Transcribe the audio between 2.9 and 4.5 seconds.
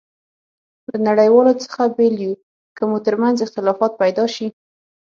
ترمنځ اختلافات پيدا شي.